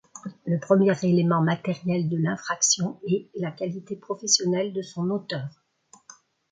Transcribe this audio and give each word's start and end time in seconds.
Le 0.47 0.59
premier 0.59 0.93
élément 1.03 1.41
matériel 1.43 2.09
de 2.09 2.17
l'infraction 2.17 2.99
est 3.07 3.29
la 3.35 3.51
qualité 3.51 3.95
professionnelle 3.95 4.73
de 4.73 4.81
son 4.81 5.11
auteur. 5.11 5.47